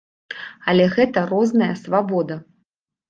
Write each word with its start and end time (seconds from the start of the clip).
Але 0.71 0.87
гэта 0.95 1.23
розная 1.33 1.71
свабода. 1.85 2.41